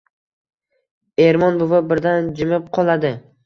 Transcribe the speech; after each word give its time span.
Ermon 1.27 1.61
buva 1.65 1.85
birdan 1.95 2.35
jimib 2.41 2.77
qoladi. 2.81 3.17